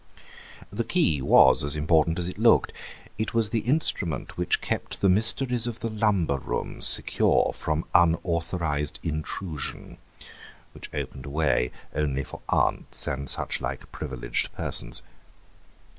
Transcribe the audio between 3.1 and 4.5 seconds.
it was the instrument